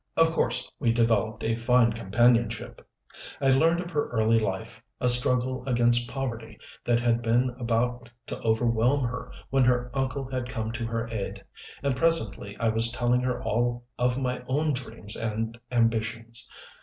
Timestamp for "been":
7.21-7.51